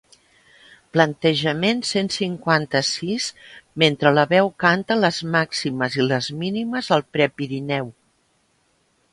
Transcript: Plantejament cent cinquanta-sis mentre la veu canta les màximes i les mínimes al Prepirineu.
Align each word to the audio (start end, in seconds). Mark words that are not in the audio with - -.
Plantejament 0.95 1.83
cent 1.89 2.09
cinquanta-sis 2.15 3.27
mentre 3.83 4.13
la 4.15 4.25
veu 4.33 4.49
canta 4.65 4.97
les 5.05 5.23
màximes 5.39 5.99
i 6.01 6.09
les 6.09 6.31
mínimes 6.41 6.91
al 6.97 7.09
Prepirineu. 7.19 7.93